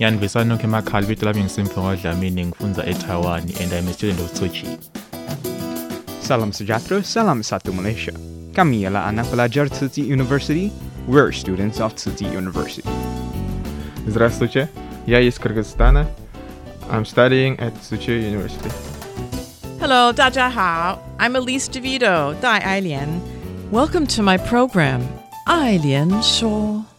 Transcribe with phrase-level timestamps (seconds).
[0.00, 4.78] Yanvisa Nokhemakhali vito lami ngisimfungo Dlamini ngifunza eTaiwan and I'm a student of Tzu Chi.
[6.22, 8.12] Salam Sujatro, Salam Satu Malaysia.
[8.56, 10.72] Kami ialah anak pelajar Tsinghua University.
[11.04, 12.88] We're students of Tsinghua University.
[14.08, 14.70] Здравствуйте,
[15.04, 16.08] я из Кыргызстана.
[16.88, 18.72] I'm studying at Tzu Chi University.
[19.78, 20.98] Hello, 大家好.
[21.18, 23.20] I'm Elise DeVito, Dai Ailian.
[23.70, 25.04] Welcome to my program,
[25.46, 26.89] Ailian Shaw.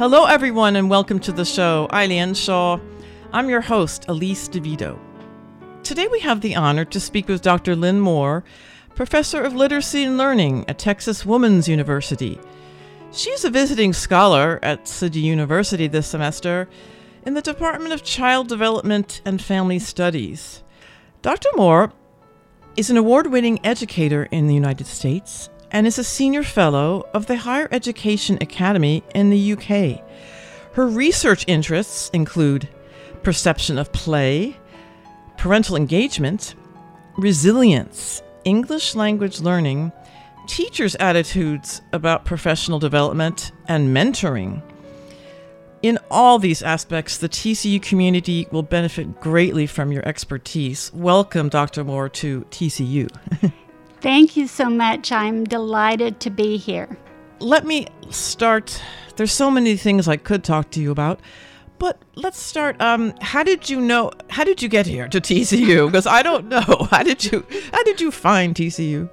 [0.00, 1.86] Hello, everyone, and welcome to the show.
[1.92, 2.80] Eileen Shaw.
[3.34, 4.98] I'm your host, Elise DeVito.
[5.82, 7.76] Today we have the honor to speak with Dr.
[7.76, 8.42] Lin Moore,
[8.94, 12.40] Professor of Literacy and Learning at Texas Woman's University.
[13.12, 16.66] She's a visiting scholar at Chi University this semester
[17.26, 20.62] in the Department of Child Development and Family Studies.
[21.20, 21.50] Dr.
[21.56, 21.92] Moore
[22.74, 27.26] is an award winning educator in the United States and is a senior fellow of
[27.26, 30.02] the Higher Education Academy in the UK.
[30.72, 32.68] Her research interests include
[33.22, 34.56] perception of play,
[35.36, 36.54] parental engagement,
[37.16, 39.92] resilience, English language learning,
[40.46, 44.62] teachers' attitudes about professional development, and mentoring.
[45.82, 50.92] In all these aspects, the TCU community will benefit greatly from your expertise.
[50.92, 51.84] Welcome, Dr.
[51.84, 53.08] Moore, to TCU.
[54.00, 55.12] Thank you so much.
[55.12, 56.88] I'm delighted to be here.
[57.38, 58.82] Let me start.
[59.16, 61.20] There's so many things I could talk to you about,
[61.78, 62.80] but let's start.
[62.80, 64.10] Um, how did you know?
[64.30, 65.86] How did you get here to TCU?
[65.86, 66.60] Because I don't know.
[66.90, 67.46] How did you?
[67.72, 69.08] How did you find TCU?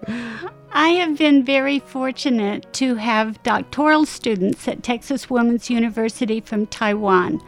[0.72, 7.42] I have been very fortunate to have doctoral students at Texas Women's University from Taiwan.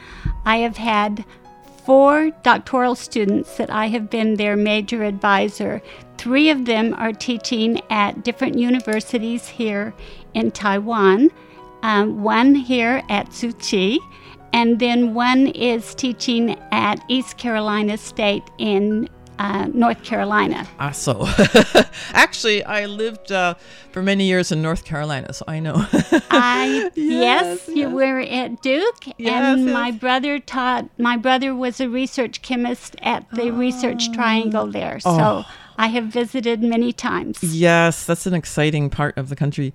[0.46, 1.26] I have had
[1.80, 5.82] four doctoral students that I have been their major advisor.
[6.18, 9.94] Three of them are teaching at different universities here
[10.34, 11.30] in Taiwan,
[11.82, 13.98] um, one here at Tzu Chi,
[14.52, 19.10] and then one is teaching at East Carolina State in
[19.40, 20.68] uh, North Carolina.
[20.80, 21.28] Ah, so
[22.14, 23.56] actually, I lived uh,
[23.92, 25.76] for many years in North Carolina, so I know.
[26.30, 29.74] I yes, yes, you were at Duke, yes, and yes.
[29.74, 30.90] my brother taught.
[31.00, 33.52] My brother was a research chemist at the oh.
[33.58, 35.10] Research Triangle there, so.
[35.10, 35.46] Oh.
[35.80, 37.42] I have visited many times.
[37.42, 39.74] Yes, that's an exciting part of the country.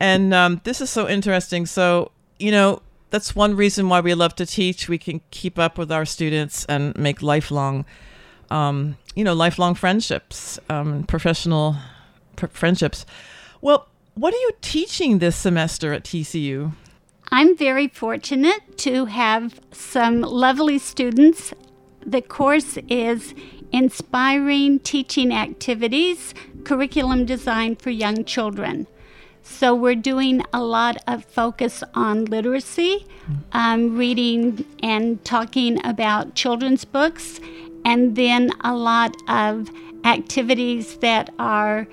[0.00, 1.66] And um, this is so interesting.
[1.66, 4.88] So, you know, that's one reason why we love to teach.
[4.88, 7.84] We can keep up with our students and make lifelong,
[8.50, 11.76] um, you know, lifelong friendships, um, professional
[12.36, 13.06] pr- friendships.
[13.60, 16.72] Well, what are you teaching this semester at TCU?
[17.30, 21.52] I'm very fortunate to have some lovely students.
[22.04, 23.34] The course is
[23.72, 26.34] inspiring teaching activities,
[26.64, 28.86] curriculum design for young children.
[29.42, 33.06] So we're doing a lot of focus on literacy,
[33.52, 37.40] um, reading and talking about children's books,
[37.86, 39.70] and then a lot of
[40.04, 41.86] activities that are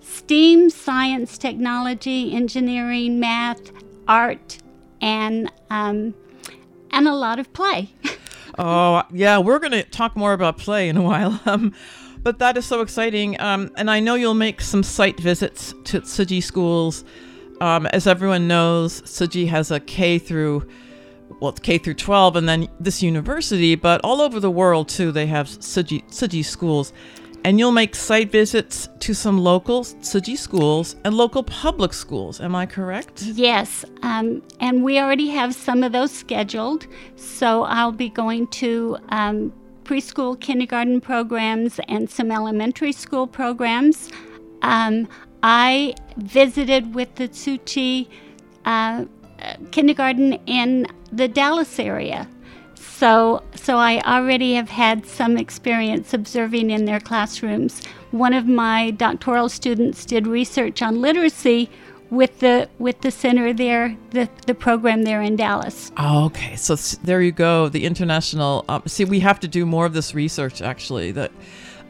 [0.00, 3.72] STEAM, science, technology, engineering, math,
[4.06, 4.58] art,
[5.02, 6.14] and um,
[6.92, 7.90] and a lot of play.
[8.58, 11.40] Oh, yeah, we're to talk more about play in a while.
[11.46, 11.72] Um,
[12.22, 13.40] but that is so exciting.
[13.40, 17.04] Um, and I know you'll make some site visits to Tzu Chi schools.
[17.62, 20.68] Um, as everyone knows, Tzu Chi has a K through,
[21.40, 25.10] well, it's K through 12, and then this university, but all over the world too,
[25.10, 26.92] they have Tzu Chi schools
[27.44, 32.40] and you'll make site visits to some local Chi schools and local public schools.
[32.40, 33.22] Am I correct?
[33.22, 36.86] Yes, um, and we already have some of those scheduled.
[37.16, 39.52] So I'll be going to um,
[39.84, 44.10] preschool kindergarten programs and some elementary school programs.
[44.62, 45.08] Um,
[45.42, 48.06] I visited with the Tzu Chi
[48.66, 49.06] uh,
[49.70, 52.28] kindergarten in the Dallas area.
[52.74, 57.82] So, so I already have had some experience observing in their classrooms.
[58.10, 61.70] One of my doctoral students did research on literacy
[62.10, 65.92] with the with the center there, the the program there in Dallas.
[65.96, 67.68] Oh, okay, so there you go.
[67.68, 68.64] The international.
[68.68, 70.60] Uh, see, we have to do more of this research.
[70.60, 71.32] Actually, that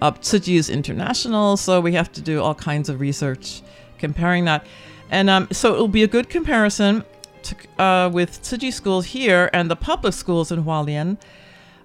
[0.02, 3.62] uh, Tzu Chi is international, so we have to do all kinds of research
[3.98, 4.66] comparing that,
[5.10, 7.04] and um, so it'll be a good comparison
[7.42, 11.18] to, uh, with Tzu Chi schools here and the public schools in Hualien.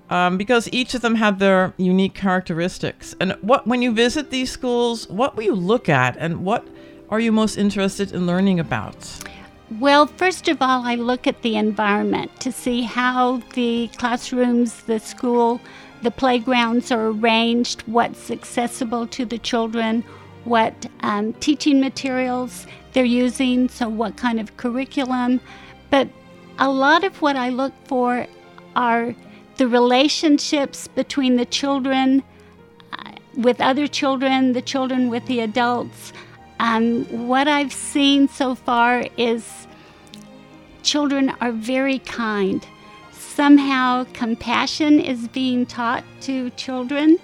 [0.08, 3.16] Um, because each of them have their unique characteristics.
[3.20, 6.64] And what when you visit these schools, what will you look at, and what
[7.10, 8.96] are you most interested in learning about?
[9.80, 15.00] Well, first of all, I look at the environment to see how the classrooms, the
[15.00, 15.60] school,
[16.04, 20.04] the playgrounds are arranged, what's accessible to the children,
[20.46, 25.42] what um, teaching materials they're using, so what kind of curriculum.
[25.90, 26.08] But
[26.58, 28.26] a lot of what I look for
[28.76, 29.14] are
[29.58, 32.24] the relationships between the children
[32.94, 36.14] uh, with other children, the children with the adults.
[36.60, 39.68] Um, what I've seen so far is
[40.84, 42.66] children are very kind.
[43.12, 47.18] Somehow, compassion is being taught to children,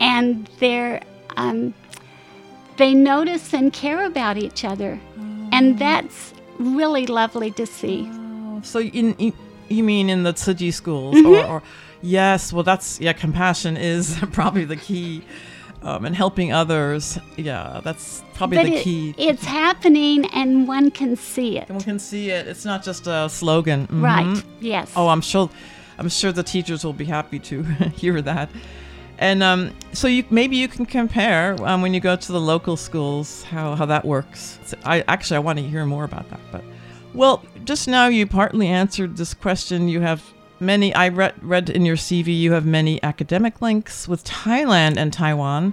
[0.00, 1.00] and they're
[1.36, 1.72] um,
[2.76, 5.48] they notice and care about each other, oh.
[5.52, 8.08] and that's really lovely to see.
[8.10, 8.60] Oh.
[8.62, 9.32] So, in, in,
[9.68, 11.26] you mean in the Tzu Chi schools, mm-hmm.
[11.26, 11.62] or, or
[12.02, 12.52] yes?
[12.52, 13.12] Well, that's yeah.
[13.12, 15.22] Compassion is probably the key
[15.84, 17.18] um, and helping others.
[17.36, 19.14] Yeah, that's probably but the it, key.
[19.18, 21.68] It's happening, and one can see it.
[21.68, 22.48] And One can see it.
[22.48, 24.04] It's not just a slogan, mm-hmm.
[24.04, 24.42] right?
[24.60, 24.92] Yes.
[24.96, 25.50] Oh, I'm sure.
[25.96, 27.62] I'm sure the teachers will be happy to
[27.94, 28.50] hear that.
[29.24, 32.76] And um, so you maybe you can compare um, when you go to the local
[32.76, 34.58] schools how, how that works.
[34.66, 36.40] So I actually I want to hear more about that.
[36.52, 36.62] But
[37.14, 39.88] well, just now you partly answered this question.
[39.88, 40.22] You have
[40.60, 45.10] many I read read in your CV you have many academic links with Thailand and
[45.10, 45.72] Taiwan.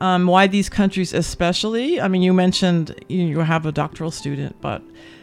[0.00, 2.00] Um, why these countries especially?
[2.00, 4.82] I mean, you mentioned you, you have a doctoral student, but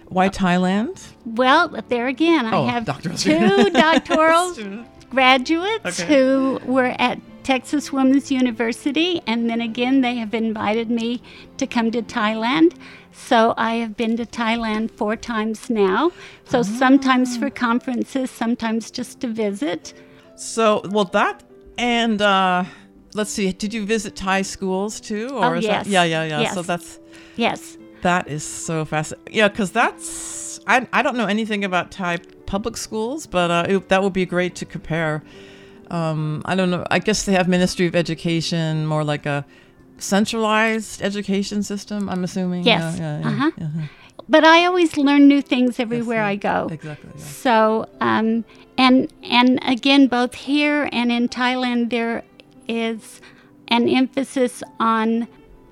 [0.10, 1.02] why Thailand?
[1.26, 6.06] Well, there again, oh, I have doctoral two doctoral graduates Okay.
[6.14, 11.22] who were at Texas Women's University, and then again, they have invited me
[11.58, 12.74] to come to Thailand.
[13.12, 16.12] So I have been to Thailand four times now.
[16.46, 19.94] So sometimes for conferences, sometimes just to visit.
[20.36, 21.44] So, well, that
[21.78, 22.64] and uh,
[23.14, 23.52] let's see.
[23.54, 25.30] Did you visit Thai schools too?
[25.30, 25.86] Or Oh, is yes.
[25.86, 26.52] that, yeah, yeah, yeah.
[26.52, 27.00] So that's
[27.36, 27.78] Yes.
[28.02, 29.36] that is so fascinating.
[29.36, 32.18] Yeah, because that's I I don't know anything about Thai
[32.48, 35.22] public schools, but uh, it, that would be great to compare.
[35.92, 36.86] Um, I don't know.
[36.90, 39.46] I guess they have Ministry of Education, more like a
[39.98, 42.10] centralized education system.
[42.10, 42.64] I'm assuming.
[42.64, 42.98] Yes.
[43.00, 43.52] Yeah, yeah, yeah, uh-huh.
[43.58, 43.68] yeah.
[44.28, 46.68] But I always learn new things everywhere I go.
[46.72, 47.12] Exactly.
[47.20, 48.44] So, um,
[48.78, 52.24] and and again, both here and in Thailand, there
[52.68, 53.22] is
[53.68, 55.28] an emphasis on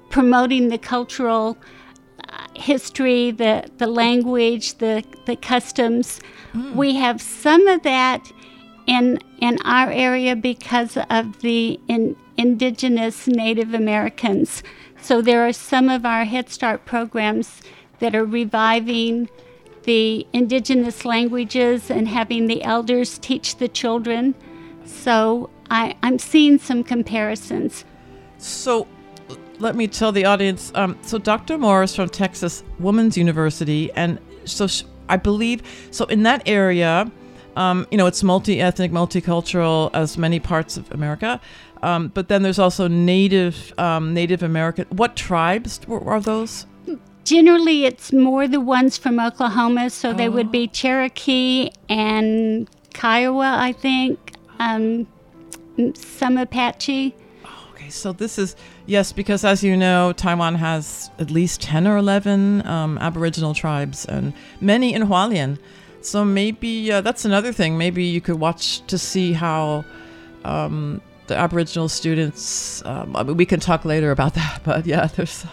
[0.09, 1.57] promoting the cultural
[2.29, 6.21] uh, history, the the language, the the customs.
[6.75, 8.31] We have some of that
[8.87, 14.63] in in our area because of the in, indigenous Native Americans.
[15.01, 17.61] So there are some of our Head Start programs
[17.99, 19.29] that are reviving
[19.83, 24.33] the indigenous languages and having the elders teach the children.
[24.85, 27.85] So I, I'm seeing some comparisons.
[28.37, 28.87] So
[29.59, 30.71] let me tell the audience.
[30.75, 31.57] Um, so Dr.
[31.57, 37.11] Morris from Texas Women's University, and so sh- I believe so in that area.
[37.55, 41.39] Um, you know, it's multi-ethnic, multicultural, as many parts of America.
[41.83, 44.85] Um, but then there's also Native, um, Native American.
[44.89, 46.65] What tribes are those?
[47.25, 53.71] Generally, it's more the ones from Oklahoma, so they would be Cherokee and Kiowa, I
[53.71, 55.07] think, um,
[55.93, 57.15] some Apache.
[57.71, 58.55] Okay, so this is
[58.85, 64.05] yes, because as you know, Taiwan has at least ten or eleven um, Aboriginal tribes,
[64.05, 65.59] and many in Hualien.
[66.03, 67.77] So maybe uh, that's another thing.
[67.77, 69.85] Maybe you could watch to see how
[70.43, 72.83] um, the Aboriginal students.
[72.85, 75.45] Um, I mean, we can talk later about that, but yeah, there's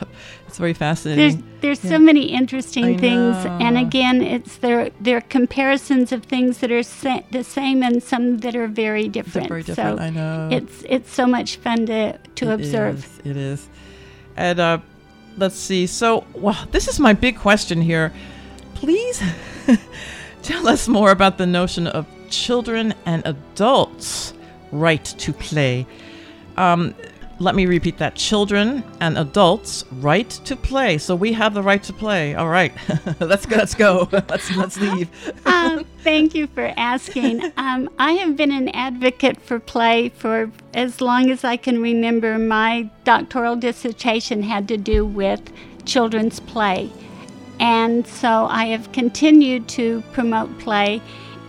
[0.48, 1.44] it's very fascinating.
[1.60, 1.90] there's Yeah.
[1.92, 6.82] so many interesting I things, and again, it's their their comparisons of things that are
[6.82, 9.48] sa- the same and some that are very different.
[9.48, 10.48] very different, So I know.
[10.50, 13.04] it's it's so much fun to to It observe.
[13.24, 13.68] is, it is.
[14.36, 14.78] And uh,
[15.36, 15.86] let's see.
[15.86, 18.12] So, well, this is my big question here.
[18.74, 19.22] Please
[20.42, 24.34] tell us more about the notion of children and adults.
[24.72, 25.86] right to play.
[26.56, 26.94] Um,
[27.40, 28.14] let me repeat that.
[28.14, 30.98] Children and adults right to play.
[30.98, 32.34] So we have the right to play.
[32.34, 32.72] All right.
[33.20, 34.08] Let's go let's go.
[34.12, 35.08] Let's let's leave.
[35.46, 37.50] Um, thank you for asking.
[37.56, 42.38] Um, i have been an advocate for play for as long as i can remember.
[42.38, 45.50] My doctoral dissertation had to do with
[45.86, 46.90] children's play
[47.60, 51.00] and so i have continued to promote play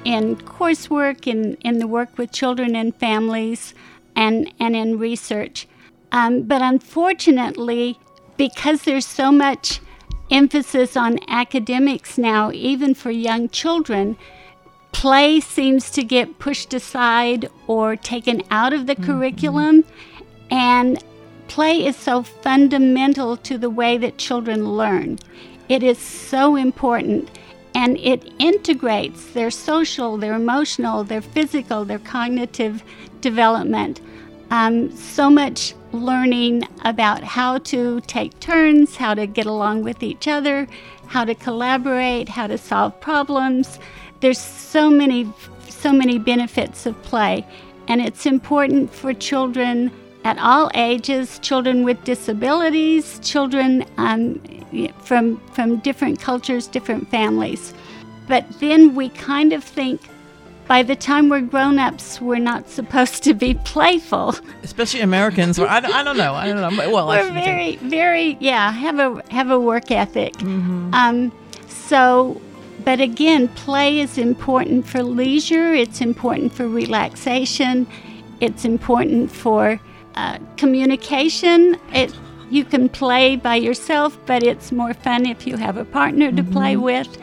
[0.04, 3.74] in coursework in, in the work with children and families
[4.16, 5.68] and, and in research
[6.12, 8.00] um, but unfortunately,
[8.38, 9.80] because there's so much
[10.30, 14.18] emphasis on academics now, even for young children,
[14.92, 19.06] play seems to get pushed aside or taken out of the mm-hmm.
[19.06, 19.86] curriculum.
[20.50, 21.02] And
[21.48, 25.20] play is so fundamental to the way that children learn.
[25.72, 27.30] It is so important
[27.74, 32.84] and it integrates their social, their emotional, their physical, their cognitive
[33.22, 34.02] development.
[34.50, 40.28] Um, so much learning about how to take turns, how to get along with each
[40.28, 40.68] other,
[41.08, 43.80] how to collaborate, how to solve problems.
[44.20, 45.32] There's so many,
[45.70, 47.48] so many benefits of play,
[47.88, 49.90] and it's important for children
[50.24, 54.40] at all ages, children with disabilities, children um,
[55.04, 57.74] from from different cultures, different families.
[58.28, 60.02] But then we kind of think
[60.68, 64.36] by the time we're grown ups, we're not supposed to be playful.
[64.64, 65.60] Especially Americans.
[65.60, 66.34] I, I don't know.
[66.34, 66.92] I don't know.
[66.92, 70.34] Well, we're very, very, yeah, have a have a work ethic.
[70.36, 70.94] Mm-hmm.
[70.94, 71.32] Um,
[71.68, 72.40] so,
[72.86, 75.74] but again, play is important for leisure.
[75.74, 77.86] It's important for relaxation.
[78.40, 79.80] It's important for
[80.16, 81.78] uh, communication.
[81.94, 82.14] It
[82.50, 86.44] you can play by yourself, but it's more fun if you have a partner to
[86.44, 86.52] mm-hmm.
[86.52, 87.18] play with.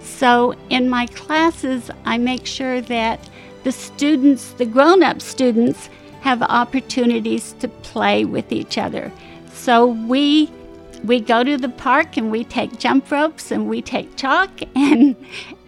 [0.00, 3.18] So in my classes, I make sure that
[3.64, 5.88] the students, the grown up students,
[6.20, 9.10] have opportunities to play with each other.
[9.52, 10.50] So we
[11.04, 15.16] we go to the park and we take jump ropes and we take chalk and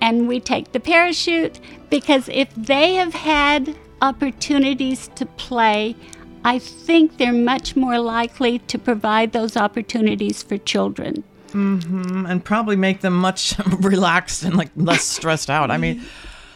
[0.00, 1.58] and we take the parachute
[1.90, 5.96] because if they have had opportunities to play,
[6.46, 11.24] I think they're much more likely to provide those opportunities for children.
[11.48, 12.24] Mm-hmm.
[12.26, 15.72] And probably make them much relaxed and like less stressed out.
[15.72, 16.04] I mean,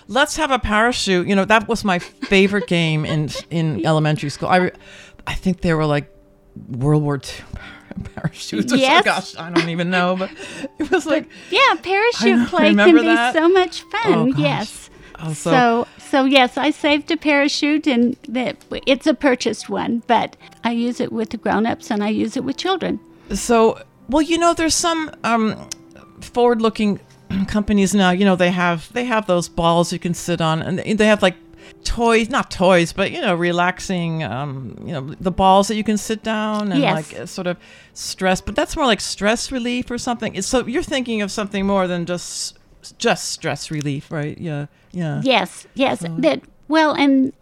[0.07, 1.27] let's have a parachute.
[1.27, 4.49] You know, that was my favorite game in in elementary school.
[4.49, 4.71] I,
[5.27, 6.09] I think they were like
[6.69, 8.73] World War II parachutes.
[8.73, 9.05] Yes.
[9.05, 10.31] gosh, I don't even know, but
[10.79, 13.35] it was like but, yeah, parachute play can be that?
[13.35, 14.03] so much fun.
[14.07, 14.90] Oh, yes.
[15.23, 20.03] Oh, so, so so yes, I saved a parachute, and that it's a purchased one,
[20.07, 23.01] but I use it with the grown-ups and I use it with children.
[23.33, 25.69] So well, you know, there's some um,
[26.21, 27.01] forward-looking
[27.47, 28.11] companies now.
[28.11, 31.23] You know, they have they have those balls you can sit on, and they have
[31.23, 31.37] like
[31.85, 34.23] toys, not toys, but you know, relaxing.
[34.25, 37.13] Um, you know, the balls that you can sit down and yes.
[37.13, 37.57] like sort of
[37.95, 38.41] stress.
[38.41, 40.41] But that's more like stress relief or something.
[40.43, 42.59] So you're thinking of something more than just
[42.99, 44.39] just stress relief, right?
[44.39, 45.21] Yeah, yeah.
[45.25, 46.01] Yes, yes.
[46.01, 46.09] So.
[46.19, 47.33] That well, and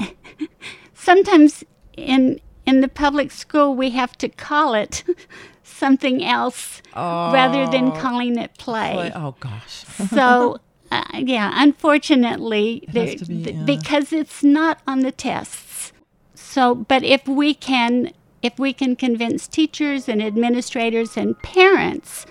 [0.94, 1.64] sometimes
[1.96, 5.04] in in the public school we have to call it
[5.62, 8.00] something else oh, rather than oh.
[8.00, 8.92] calling it play.
[8.92, 9.12] play.
[9.14, 9.84] Oh gosh.
[10.10, 13.62] so uh, yeah, unfortunately, be, yeah.
[13.64, 15.92] because it's not on the tests.
[16.34, 22.24] So, but if we can, if we can convince teachers and administrators and parents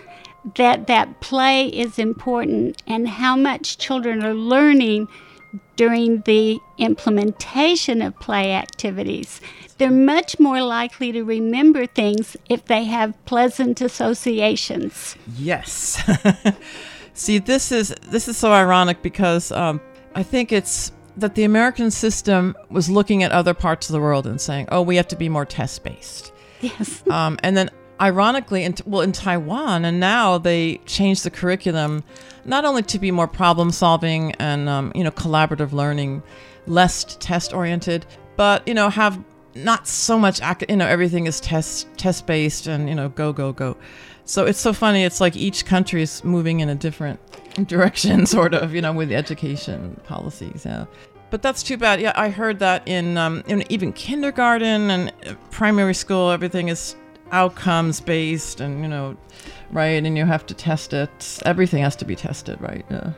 [0.55, 5.07] that that play is important and how much children are learning
[5.75, 9.39] during the implementation of play activities,
[9.77, 15.15] they're much more likely to remember things if they have pleasant associations.
[15.37, 16.01] Yes.
[17.13, 19.81] See, this is this is so ironic because um,
[20.13, 24.27] I think it's that the American system was looking at other parts of the world
[24.27, 27.03] and saying, "Oh, we have to be more test based." Yes.
[27.07, 32.03] Um, and then, ironically, in, well, in Taiwan, and now they changed the curriculum
[32.45, 36.23] not only to be more problem solving and um, you know collaborative learning,
[36.65, 39.21] less test oriented, but you know have
[39.55, 40.39] not so much
[40.69, 43.77] you know everything is test test based and you know go go go.
[44.25, 47.19] So it's so funny it's like each country is moving in a different
[47.67, 50.85] direction sort of you know with education policies yeah.
[51.29, 51.99] But that's too bad.
[51.99, 56.95] Yeah i heard that in um, in even kindergarten and uh, primary school everything is
[57.31, 59.15] outcomes based and you know
[59.71, 61.39] right and you have to test it.
[61.45, 62.85] Everything has to be tested right?
[62.89, 63.11] Yeah.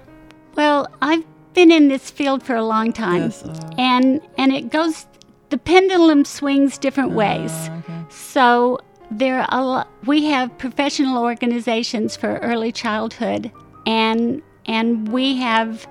[0.56, 1.24] Well i've
[1.54, 3.24] been in this field for a long time.
[3.24, 5.06] Yes, uh, and and it goes
[5.50, 7.52] the pendulum swings different ways.
[7.52, 8.06] Uh, okay.
[8.10, 8.80] So
[9.12, 13.52] there are a lot, we have professional organizations for early childhood.
[13.86, 15.88] And and we have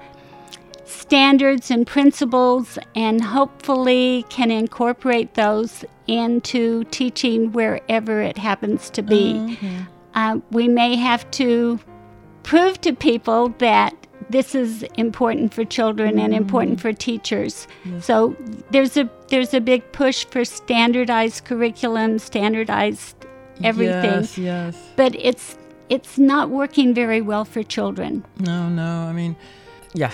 [0.88, 9.34] standards and principles and hopefully can incorporate those into teaching wherever it happens to be.
[9.34, 9.82] Mm-hmm.
[10.14, 11.78] Uh, we may have to
[12.42, 13.94] prove to people that
[14.30, 17.66] this is important for children and important for teachers.
[17.84, 18.04] Yes.
[18.04, 18.36] So
[18.70, 23.16] there's a there's a big push for standardized curriculum, standardized
[23.62, 24.20] everything.
[24.20, 24.88] Yes, yes.
[24.96, 25.56] But it's
[25.88, 28.24] it's not working very well for children.
[28.40, 28.84] No, no.
[28.84, 29.36] I mean,
[29.94, 30.12] yeah,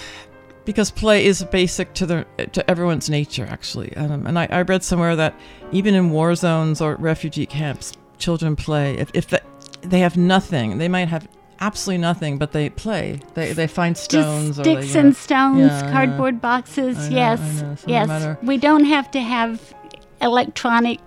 [0.64, 3.94] because play is basic to the to everyone's nature, actually.
[3.96, 5.34] Um, and I, I read somewhere that
[5.72, 8.96] even in war zones or refugee camps, children play.
[8.98, 9.42] If if the,
[9.82, 11.28] they have nothing, they might have
[11.60, 13.20] absolutely nothing, but they play.
[13.34, 15.92] They they find stones Just or sticks they, and stones, Yeah, know.
[15.92, 16.98] cardboard boxes.
[16.98, 17.74] I know, yes, know.
[17.76, 18.08] So no yes.
[18.08, 19.74] matter- We don't have to have
[20.20, 21.00] electronic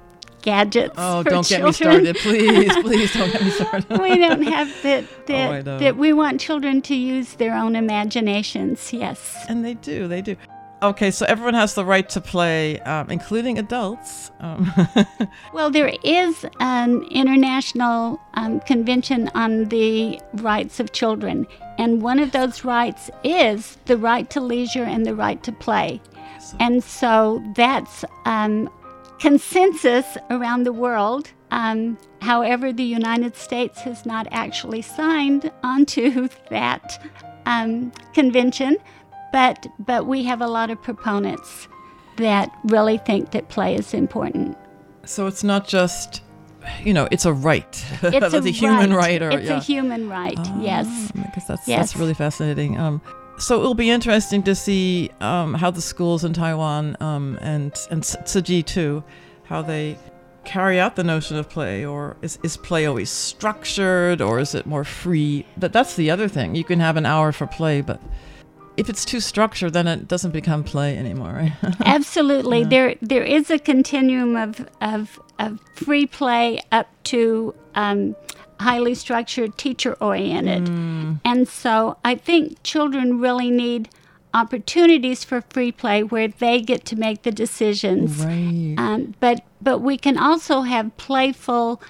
[0.47, 0.95] gadgets.
[0.97, 4.01] Oh, don't get me started, please, please don't get me started.
[4.01, 5.03] we don't have that.
[5.27, 5.77] Oh, That, know.
[5.79, 8.93] that we want children to use their own imaginations.
[8.93, 9.19] Yes.
[9.49, 10.37] And they do, they do.
[10.81, 14.31] Okay, so everyone has the right to play, um, including adults.
[14.39, 14.71] Um,
[15.53, 21.45] Well, there is an international um, convention on the rights of children,
[21.77, 25.99] and one of those rights is the right to leisure and the right to play.
[26.59, 28.69] And so that's um,
[29.19, 31.31] consensus around the world.
[31.51, 37.01] Um, however, the United States has not actually signed onto that
[37.45, 38.77] um, convention,
[39.31, 41.67] but but we have a lot of proponents
[42.17, 44.57] that really think that play is important.
[45.05, 46.21] so it's not just,
[46.83, 47.85] you know, it's a right.
[48.01, 49.57] It's a, human right, or it's yeah.
[49.57, 50.37] a human right.
[50.59, 51.11] yes.
[51.13, 51.79] because that's Yes.
[51.79, 52.77] that's really fascinating.
[52.77, 53.01] Um,
[53.37, 58.03] so it'll be interesting to see um, how the schools in Taiwan um, and and
[58.03, 59.03] Tzu Chi too,
[59.45, 59.97] how they
[60.43, 64.65] carry out the notion of play, or is, is play always structured, or is it
[64.65, 65.45] more free?
[65.57, 66.55] But that's the other thing.
[66.55, 68.01] You can have an hour for play, but
[68.77, 71.53] if it's too structured, then it doesn't become play anymore, right?
[71.85, 72.63] Absolutely.
[72.63, 78.15] There there is a continuum of of, of free play up to um,
[78.59, 80.65] highly structured, teacher oriented.
[80.65, 81.19] Mm.
[81.23, 83.89] And so I think children really need
[84.33, 88.23] opportunities for free play where they get to make the decisions.
[88.23, 88.75] Right.
[88.77, 91.81] Um, but but we can also have playful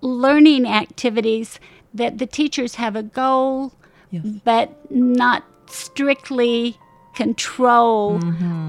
[0.00, 1.58] learning activities
[1.92, 3.72] that the teachers have a goal,
[4.44, 6.78] but not strictly
[7.14, 8.20] control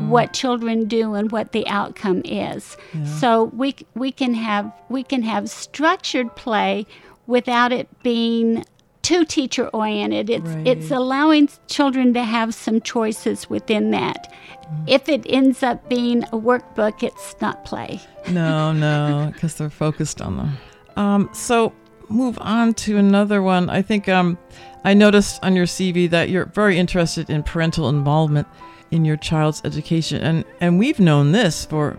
[0.08, 2.78] what children do and what the outcome is.
[3.20, 6.88] So we we can have we can have structured play
[7.28, 8.66] without it being
[9.08, 10.30] too teacher oriented.
[10.30, 14.34] It's it's allowing children to have some choices within that.
[14.86, 18.02] If it ends up being a workbook, it's not play.
[18.30, 20.58] no, no, because they're focused on them.
[20.98, 21.72] Um, so
[22.10, 23.70] move on to another one.
[23.70, 24.38] I think um,
[24.84, 28.48] I noticed on your CV that you're very interested in parental involvement
[28.92, 31.98] in your child's education, and and we've known this for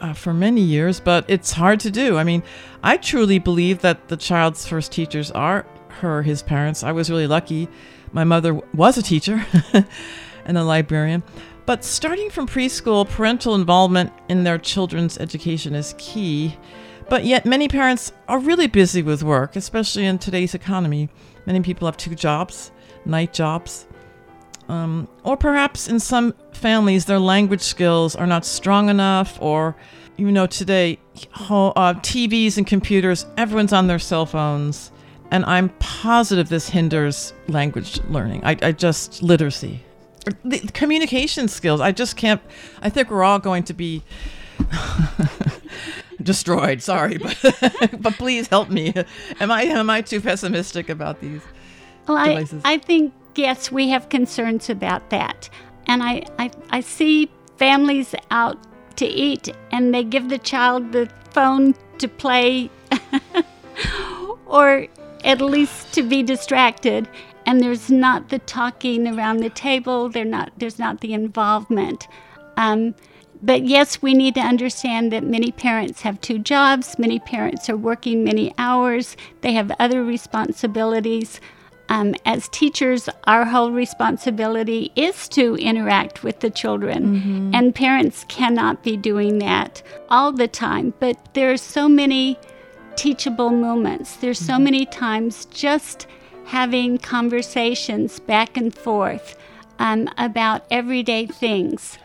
[0.00, 2.16] uh, for many years, but it's hard to do.
[2.16, 2.42] I mean,
[2.82, 6.82] I truly believe that the child's first teachers are her, his parents.
[6.82, 7.68] I was really lucky.
[8.12, 9.44] My mother was a teacher
[10.44, 11.22] and a librarian.
[11.66, 16.56] But starting from preschool, parental involvement in their children's education is key.
[17.08, 21.08] But yet, many parents are really busy with work, especially in today's economy.
[21.44, 22.70] Many people have two jobs,
[23.04, 23.86] night jobs.
[24.68, 29.76] Um, or perhaps in some families, their language skills are not strong enough, or,
[30.16, 30.98] you know, today,
[31.48, 34.90] uh, TVs and computers, everyone's on their cell phones.
[35.30, 38.42] And I'm positive this hinders language learning.
[38.44, 39.82] I, I just, literacy.
[40.44, 41.80] The communication skills.
[41.80, 42.40] I just can't.
[42.82, 44.02] I think we're all going to be
[46.22, 46.82] destroyed.
[46.82, 47.38] Sorry, but
[48.00, 48.92] but please help me.
[49.40, 51.42] Am I am I too pessimistic about these
[52.08, 52.62] Well, I, devices?
[52.64, 55.48] I think, yes, we have concerns about that.
[55.86, 58.58] And I, I, I see families out
[58.96, 62.70] to eat and they give the child the phone to play
[64.46, 64.86] or
[65.24, 67.08] at least to be distracted.
[67.44, 72.08] And there's not the talking around the table, They're not, there's not the involvement.
[72.56, 72.94] Um,
[73.42, 77.76] but yes, we need to understand that many parents have two jobs, many parents are
[77.76, 81.40] working many hours, they have other responsibilities.
[81.88, 87.14] Um, as teachers, our whole responsibility is to interact with the children,
[87.54, 90.94] and parents cannot be doing that all the time.
[90.98, 92.38] But there are so many
[92.96, 94.16] teachable moments.
[94.16, 96.08] There's so many times just
[96.46, 99.36] having conversations back and forth
[99.78, 101.98] um, about everyday things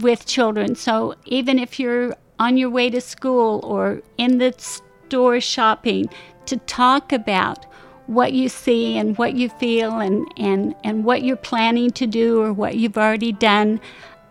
[0.00, 0.74] with children.
[0.74, 6.08] So even if you're on your way to school or in the store shopping,
[6.46, 7.66] to talk about
[8.08, 12.40] what you see and what you feel and, and, and what you're planning to do
[12.40, 13.78] or what you've already done.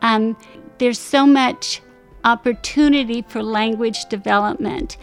[0.02, 0.36] Um,
[0.80, 1.82] there's so much
[2.24, 4.98] opportunity for language development.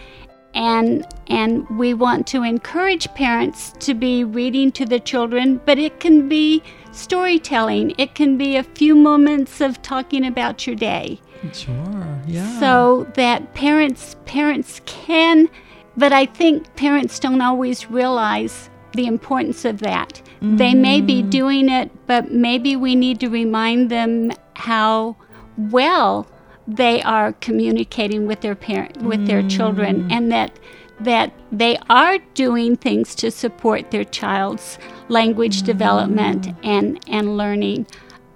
[0.55, 6.01] And, and we want to encourage parents to be reading to the children, but it
[6.01, 6.61] can be
[6.91, 7.95] storytelling.
[7.97, 11.21] It can be a few moments of talking about your day.
[11.53, 12.59] Sure, yeah.
[12.59, 15.49] So that parents parents can
[15.97, 20.23] but I think parents don't always realize the importance of that.
[20.37, 20.57] Mm-hmm.
[20.57, 21.31] They may be mm.
[21.31, 25.17] doing it, but maybe we need to remind them how
[25.57, 26.27] well
[26.67, 29.27] they are communicating with their parent with mm.
[29.27, 30.13] their children mm.
[30.13, 30.59] and that
[31.01, 34.79] that they are doing things to support their child's
[35.09, 35.67] language mm.
[35.67, 37.87] development and and learning.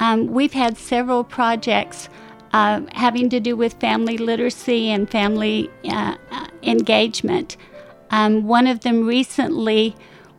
[0.00, 2.08] Um, we've had several projects
[2.52, 7.56] uh, having to do with family literacy and family uh, uh, engagement.
[8.10, 9.94] Um, one of them recently,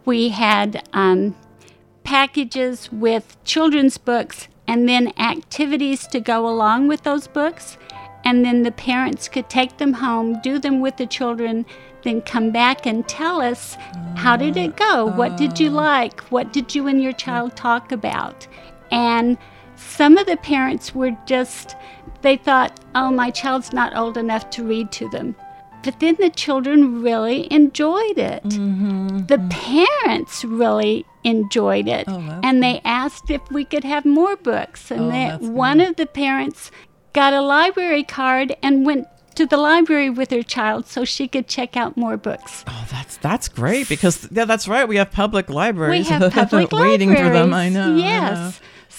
[0.06, 1.36] we had um,
[2.04, 7.78] packages with children's books and then activities to go along with those books.
[8.24, 11.66] And then the parents could take them home, do them with the children,
[12.04, 13.78] then come back and tell us
[14.16, 15.06] how did it go?
[15.06, 16.22] What did you like?
[16.32, 18.48] What did you and your child talk about?
[18.92, 19.38] And
[19.76, 21.76] some of the parents were just
[22.22, 25.36] they thought, oh, my child's not old enough to read to them.
[25.84, 28.44] But then the children really enjoyed it.
[28.44, 29.28] Mm-hmm.
[29.28, 32.06] The parents really enjoyed it.
[32.08, 34.92] Oh, and they asked if we could have more books.
[34.92, 36.70] And oh, they, one of the parents
[37.14, 41.48] got a library card and went to the library with her child so she could
[41.48, 42.66] check out more books.
[42.68, 44.86] Oh, that's that's great because yeah, that's right.
[44.86, 46.08] We have public libraries.
[46.08, 47.30] We have public waiting libraries.
[47.30, 47.54] for them.
[47.54, 47.96] I know.
[47.96, 48.38] Yes.
[48.38, 48.52] I know.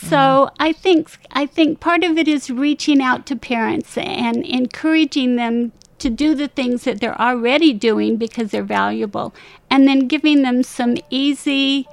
[0.09, 0.51] So.
[0.59, 5.73] I think I think part of it is reaching out to parents and encouraging them
[5.99, 9.35] to do the things that they're already doing because they're valuable,
[9.69, 11.87] and then giving them some easy,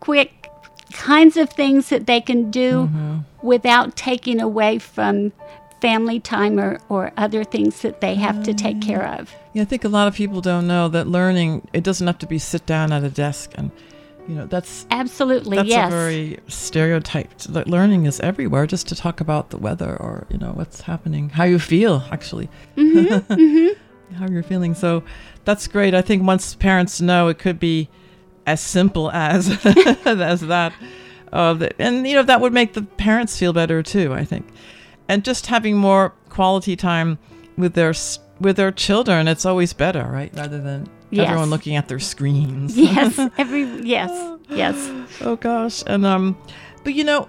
[0.00, 0.50] quick
[0.92, 3.18] kinds of things that they can do mm-hmm.
[3.42, 5.32] without taking away from
[5.80, 9.34] family time or, or other things that they have to take care of.
[9.52, 12.26] Yeah, I think a lot of people don't know that learning it doesn't have to
[12.26, 13.70] be sit down at a desk and
[14.28, 15.88] you know that's absolutely that's yes.
[15.88, 20.52] a very stereotyped learning is everywhere just to talk about the weather or you know
[20.52, 24.14] what's happening how you feel actually mm-hmm, mm-hmm.
[24.14, 25.02] how you're feeling so
[25.44, 27.88] that's great i think once parents know it could be
[28.46, 29.48] as simple as
[30.06, 30.72] as that
[31.32, 34.46] uh, and you know that would make the parents feel better too i think
[35.08, 37.18] and just having more quality time
[37.56, 37.94] with their
[38.40, 41.28] with their children it's always better right rather than yes.
[41.28, 42.76] everyone looking at their screens.
[42.78, 44.90] yes, every yes, yes.
[45.20, 46.36] Oh gosh, and um,
[46.84, 47.28] but you know,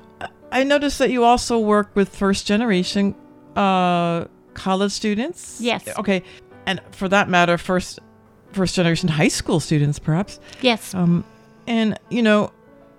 [0.52, 3.16] I noticed that you also work with first generation
[3.56, 5.60] uh college students.
[5.60, 5.88] Yes.
[5.98, 6.24] Okay,
[6.66, 8.00] and for that matter, first
[8.52, 10.40] first generation high school students, perhaps.
[10.62, 10.94] Yes.
[10.94, 11.24] Um,
[11.68, 12.52] and you know,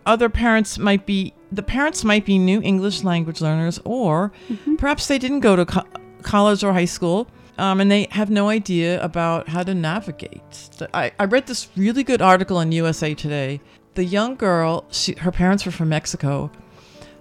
[0.06, 4.76] other parents might be the parents might be new English language learners, or mm-hmm.
[4.76, 5.86] perhaps they didn't go to co-
[6.22, 10.70] college or high school um, and they have no idea about how to navigate.
[10.94, 13.60] I, I read this really good article in USA Today.
[13.94, 16.50] The young girl, she, her parents were from Mexico.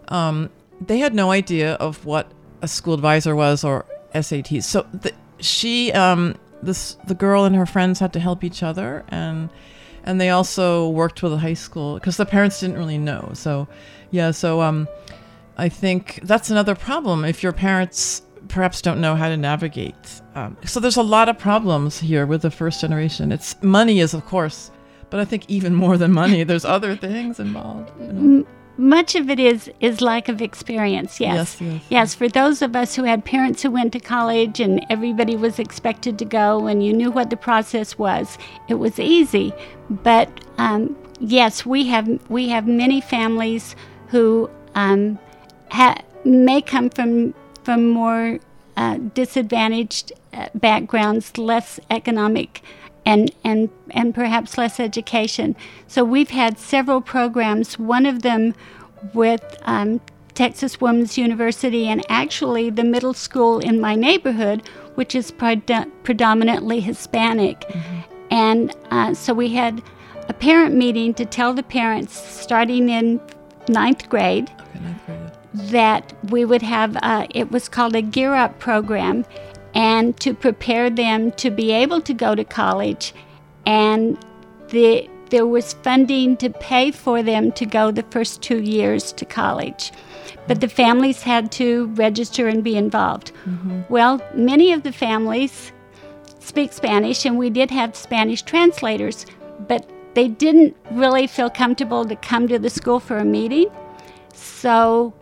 [0.07, 4.63] Um, they had no idea of what a school advisor was or SATs.
[4.63, 9.03] So the, she, um, this, the girl and her friends had to help each other,
[9.09, 9.49] and
[10.03, 13.31] and they also worked with a high school because the parents didn't really know.
[13.33, 13.67] So,
[14.09, 14.31] yeah.
[14.31, 14.87] So um,
[15.57, 20.21] I think that's another problem if your parents perhaps don't know how to navigate.
[20.35, 23.31] Um, so there's a lot of problems here with the first generation.
[23.31, 24.71] It's money is of course,
[25.09, 27.91] but I think even more than money, there's other things involved.
[27.99, 28.47] You know?
[28.77, 31.19] much of it is is lack of experience.
[31.19, 31.59] Yes.
[31.59, 31.61] yes.
[31.61, 32.15] Yes, yes.
[32.15, 36.17] For those of us who had parents who went to college and everybody was expected
[36.19, 38.37] to go, and you knew what the process was,
[38.67, 39.53] it was easy.
[39.89, 43.75] But um, yes, we have we have many families
[44.07, 45.19] who um,
[45.69, 47.33] ha- may come from
[47.63, 48.39] from more
[48.77, 52.61] uh, disadvantaged uh, backgrounds, less economic,
[53.05, 55.55] and, and, and perhaps less education.
[55.87, 58.53] So we've had several programs, one of them
[59.13, 60.01] with um,
[60.33, 66.79] Texas Women's University and actually the middle school in my neighborhood, which is pred- predominantly
[66.79, 67.61] Hispanic.
[67.61, 67.99] Mm-hmm.
[68.31, 69.81] And uh, so we had
[70.29, 73.19] a parent meeting to tell the parents starting in
[73.67, 74.49] ninth grade.
[74.49, 75.20] Okay, ninth grade
[75.53, 79.25] that we would have, uh, it was called a Gear Up program,
[79.73, 83.13] and to prepare them to be able to go to college.
[83.65, 84.17] And
[84.69, 89.25] the, there was funding to pay for them to go the first two years to
[89.25, 89.91] college.
[90.47, 93.31] But the families had to register and be involved.
[93.45, 93.81] Mm-hmm.
[93.89, 95.71] Well, many of the families
[96.39, 99.25] speak Spanish, and we did have Spanish translators,
[99.67, 103.67] but they didn't really feel comfortable to come to the school for a meeting.
[104.33, 105.13] So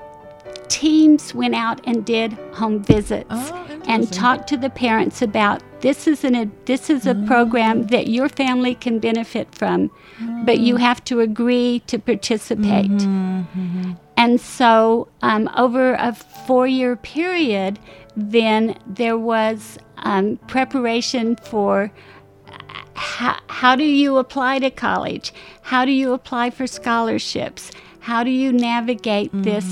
[0.70, 6.08] teams went out and did home visits Oh, and talked to the parents about this
[6.08, 9.90] is an a, this is a program that your family can benefit from,
[10.44, 12.92] but you have to agree to participate.
[14.18, 17.80] And so, um, over a four year period,
[18.18, 21.92] then there was um, preparation for
[22.96, 25.34] how, how do you apply to college?
[25.62, 27.72] How do you apply for scholarships?
[28.12, 29.68] How do you navigate this?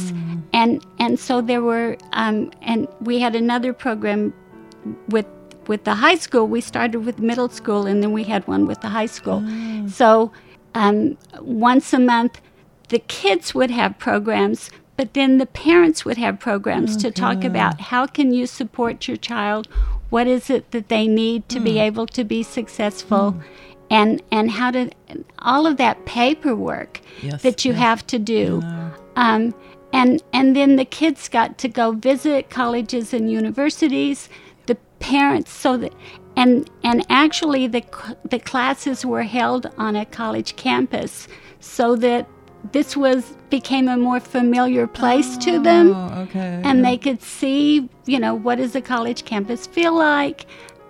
[0.54, 4.21] And and so there were um, and we had another program
[5.10, 5.26] with
[5.67, 6.45] with the high school.
[6.58, 9.39] We started with middle school and then we had one with the high school.
[9.89, 10.32] So
[10.76, 12.39] um, once a month,
[12.89, 17.82] the kids would have programs, but then the parents would have programs to talk about
[17.91, 19.67] how can you support your child,
[20.10, 23.36] what is it that they need to be able to be successful,
[23.89, 24.89] and and how to
[25.39, 27.82] all of that paperwork Yes, that you yes.
[27.82, 28.62] have to do.
[29.15, 29.54] Um,
[29.93, 34.30] and and then the kids got to go visit colleges and universities.
[34.67, 35.93] The parents so that
[36.36, 37.84] and and actually the
[38.30, 41.28] the classes were held on a college campus
[41.60, 42.28] so that
[42.73, 46.62] this was became a more familiar place to them Oh, okay.
[46.65, 50.45] and they could see you know what does a college campus feel like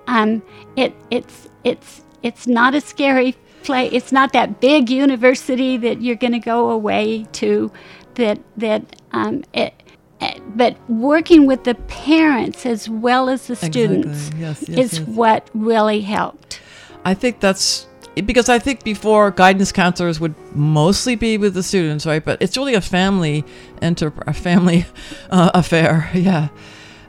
[0.08, 0.42] um,
[0.76, 6.16] it it's it's it's not a scary place it's not that big university that you're
[6.16, 7.72] going to go away to
[8.16, 9.74] that that um, it,
[10.22, 15.08] eh, but working with the parents as well as the students Yes, yes, is yes.
[15.08, 16.62] what really helped
[17.06, 17.88] I think that's
[18.26, 22.24] because I think before guidance counselors would mostly be with the students, right?
[22.24, 23.46] But it's really a family
[23.82, 24.86] enter a family
[25.30, 26.10] uh, affair.
[26.18, 26.50] Yeah.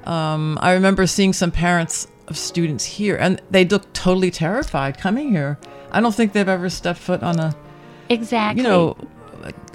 [0.05, 5.31] Um, I remember seeing some parents of students here, and they look totally terrified coming
[5.33, 5.59] here.
[5.91, 7.55] I don't think they've ever stepped foot on a,
[8.09, 8.97] exactly you know,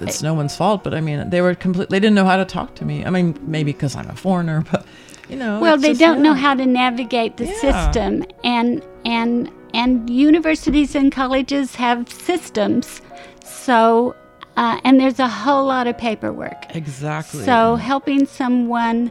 [0.00, 1.90] it's no one's fault, but I mean, they were complete.
[1.90, 3.04] They didn't know how to talk to me.
[3.04, 4.86] I mean, maybe because I'm a foreigner, but
[5.28, 5.58] you know.
[5.60, 7.60] well they just- don't know how to navigate the Yeah.
[7.60, 13.00] system and and and universities and colleges have systems
[13.42, 14.14] so
[14.56, 17.42] uh, and there's a whole lot of paperwork Exactly.
[17.44, 19.10] so helping someone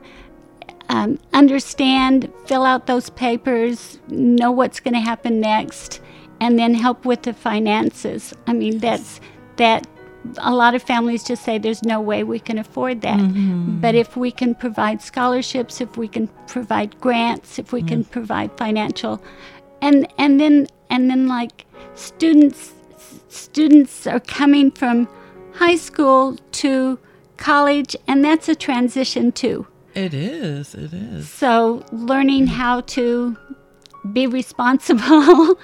[0.93, 6.01] um, understand fill out those papers know what's going to happen next
[6.39, 8.33] and then help with the finances.
[8.45, 9.19] I mean that's
[9.55, 9.87] that
[10.37, 13.19] a lot of families just say there's no way we can afford that.
[13.81, 18.55] But if we can provide scholarships if we can provide grants if we can provide
[18.55, 19.19] financial
[19.81, 22.73] and and then and then like students
[23.29, 25.07] students are coming from
[25.55, 26.99] high school to
[27.37, 30.73] college and that's a transition too It is.
[30.75, 31.29] It is.
[31.29, 33.37] so learning how to
[34.11, 35.57] be responsible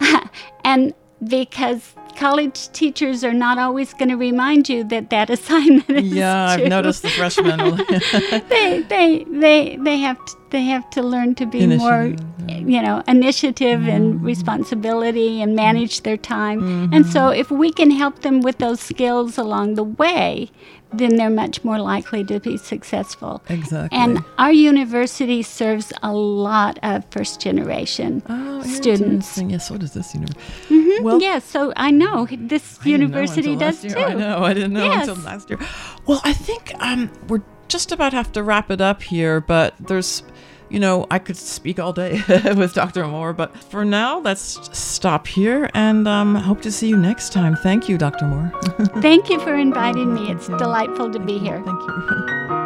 [0.64, 0.94] and
[1.26, 6.50] because college teachers are not always going to remind you that that assignment is Yeah,
[6.50, 7.58] I've noticed the freshmen.
[8.48, 12.14] they they they they have to, they have to learn to be more
[12.48, 18.20] you know initiative and responsibility and manage their time and so if we can help
[18.20, 20.50] them with those skills along the way
[20.92, 23.96] then they're much more likely to be successful Exactly.
[23.98, 29.38] and our university serves a lot of first generation Oh, students.
[29.38, 30.40] Yes, so does this university.
[30.68, 33.96] Mhm, Well- yes so i know this I university does too.
[33.96, 34.42] I know.
[34.44, 35.08] I didn't know Yes.
[35.08, 35.58] until last year.
[36.06, 40.22] Well, I think um, we're just about have to wrap it up here, but there's,
[40.70, 42.22] you know, I could speak all day
[42.56, 43.06] with Dr.
[43.06, 47.56] Moore, but for now, let's stop here and um, hope to see you next time.
[47.56, 48.26] Thank you, Dr.
[48.26, 48.52] Moore.
[49.02, 52.56] thank you for inviting me it's delightful to be here Thank you.